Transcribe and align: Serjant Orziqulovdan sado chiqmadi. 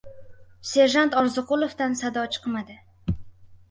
Serjant 0.69 1.13
Orziqulovdan 1.23 1.97
sado 2.03 2.27
chiqmadi. 2.35 2.83